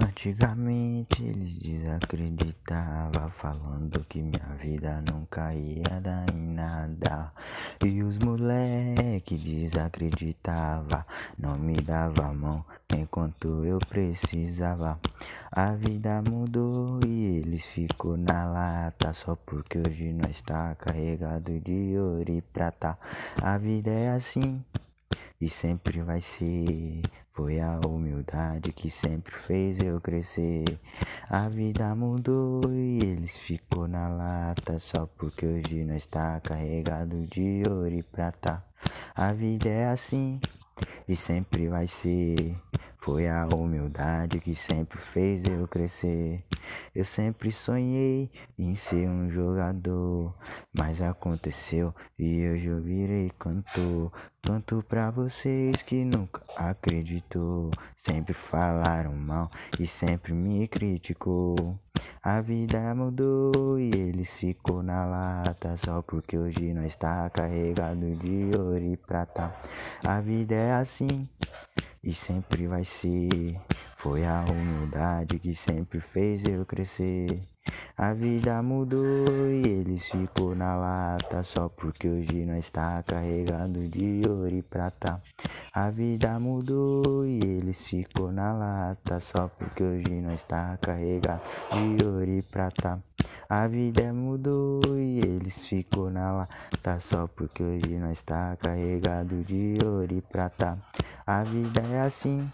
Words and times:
Antigamente 0.00 1.24
eles 1.24 1.58
desacreditavam, 1.58 3.30
falando 3.30 4.04
que 4.08 4.22
minha 4.22 4.54
vida 4.62 5.02
nunca 5.10 5.52
ia 5.52 6.00
dar 6.00 6.24
em 6.32 6.54
nada. 6.54 7.32
E 7.84 8.00
os 8.04 8.16
moleque 8.18 9.36
desacreditava, 9.36 11.04
não 11.36 11.58
me 11.58 11.74
dava 11.74 12.32
mão 12.32 12.64
enquanto 12.94 13.64
eu 13.64 13.80
precisava. 13.88 15.00
A 15.50 15.72
vida 15.72 16.22
mudou 16.22 17.00
e 17.04 17.38
eles 17.38 17.66
ficou 17.66 18.16
na 18.16 18.44
lata 18.44 19.12
só 19.12 19.34
porque 19.34 19.78
hoje 19.78 20.12
nós 20.12 20.30
está 20.30 20.76
carregado 20.76 21.58
de 21.58 21.98
ouro 21.98 22.30
e 22.30 22.40
prata. 22.40 22.96
A 23.42 23.58
vida 23.58 23.90
é 23.90 24.10
assim 24.10 24.64
e 25.40 25.50
sempre 25.50 26.02
vai 26.02 26.20
ser. 26.20 27.02
Foi 27.38 27.60
a 27.60 27.78
humildade 27.86 28.72
que 28.72 28.90
sempre 28.90 29.32
fez 29.32 29.78
eu 29.78 30.00
crescer. 30.00 30.64
A 31.30 31.48
vida 31.48 31.94
mudou 31.94 32.62
e 32.72 32.98
eles 33.00 33.36
ficou 33.36 33.86
na 33.86 34.08
lata 34.08 34.80
só 34.80 35.06
porque 35.06 35.46
hoje 35.46 35.84
nós 35.84 35.98
está 35.98 36.40
carregado 36.40 37.28
de 37.28 37.62
ouro 37.64 37.94
e 37.94 38.02
prata. 38.02 38.64
A 39.14 39.32
vida 39.32 39.68
é 39.68 39.88
assim 39.88 40.40
e 41.08 41.14
sempre 41.14 41.68
vai 41.68 41.86
ser. 41.86 42.56
Foi 43.08 43.26
a 43.26 43.48
humildade 43.54 44.38
que 44.38 44.54
sempre 44.54 44.98
fez 44.98 45.42
eu 45.46 45.66
crescer. 45.66 46.44
Eu 46.94 47.06
sempre 47.06 47.50
sonhei 47.50 48.30
em 48.58 48.76
ser 48.76 49.08
um 49.08 49.30
jogador, 49.30 50.34
mas 50.76 51.00
aconteceu 51.00 51.94
e 52.18 52.46
hoje 52.46 52.66
eu 52.66 52.82
virei 52.82 53.32
cantor. 53.38 54.12
Canto 54.42 54.84
pra 54.86 55.10
vocês 55.10 55.82
que 55.82 56.04
nunca 56.04 56.42
acreditou, 56.54 57.70
sempre 57.96 58.34
falaram 58.34 59.16
mal 59.16 59.50
e 59.80 59.86
sempre 59.86 60.34
me 60.34 60.68
criticou. 60.68 61.78
A 62.22 62.42
vida 62.42 62.94
mudou 62.94 63.80
e 63.80 63.90
ele 63.90 64.26
ficou 64.26 64.82
na 64.82 65.06
lata 65.06 65.78
só 65.78 66.02
porque 66.02 66.36
hoje 66.36 66.74
nós 66.74 66.88
está 66.88 67.30
carregado 67.30 68.14
de 68.16 68.50
ouro 68.54 68.84
e 68.84 68.98
prata. 68.98 69.54
A 70.04 70.20
vida 70.20 70.54
é 70.54 70.74
assim 70.74 71.26
e 72.02 72.14
sempre 72.14 72.66
vai 72.66 72.84
ser. 72.84 73.60
Foi 73.96 74.24
a 74.24 74.44
humildade 74.48 75.38
que 75.38 75.54
sempre 75.54 76.00
fez 76.00 76.44
eu 76.44 76.64
crescer. 76.64 77.42
A 77.96 78.12
vida 78.12 78.62
mudou 78.62 79.50
e 79.50 79.66
eles 79.66 80.04
ficou 80.04 80.54
na 80.54 80.76
lata 80.76 81.42
só 81.42 81.68
porque 81.68 82.08
hoje 82.08 82.46
nós 82.46 82.64
está 82.66 83.02
carregado 83.02 83.88
de 83.88 84.22
ouro 84.26 84.54
e 84.54 84.62
prata. 84.62 85.20
A 85.72 85.90
vida 85.90 86.38
mudou 86.38 87.26
e 87.26 87.40
eles 87.42 87.86
ficou 87.86 88.30
na 88.30 88.52
lata 88.52 89.18
só 89.20 89.48
porque 89.48 89.82
hoje 89.82 90.20
nós 90.20 90.40
está 90.40 90.78
carregado 90.80 91.42
de 91.96 92.04
ouro 92.04 92.30
e 92.30 92.42
prata. 92.42 93.02
A 93.48 93.66
vida 93.66 94.12
mudou 94.12 94.80
e 94.96 95.18
eles 95.18 95.66
ficou 95.66 96.10
na 96.10 96.30
lata 96.32 97.00
só 97.00 97.26
porque 97.26 97.62
hoje 97.62 97.98
nós 97.98 98.18
está 98.18 98.56
carregado 98.56 99.42
de 99.42 99.74
ouro 99.84 100.14
e 100.14 100.20
prata. 100.20 100.78
A 101.30 101.42
vida 101.42 101.80
é 101.80 102.00
assim 102.00 102.48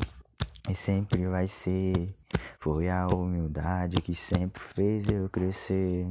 e 0.69 0.75
sempre 0.75 1.29
vai 1.29 1.47
ser. 1.47 2.13
Foi 2.59 2.91
a 2.91 3.07
humildade 3.07 4.03
que 4.03 4.17
sempre 4.17 4.61
fez 4.61 5.09
eu 5.09 5.29
crescer. 5.29 6.09